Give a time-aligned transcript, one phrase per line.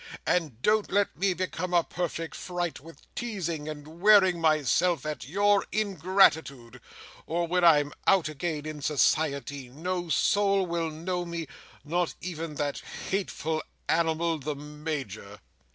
[0.25, 5.63] And don't let me become a perfect fright with teasing and wearing myself at your
[5.71, 6.81] ingratitude,
[7.27, 11.45] or when I'm out again in society no soul will know me,
[11.85, 12.79] not even that
[13.11, 15.37] hateful animal, the Major."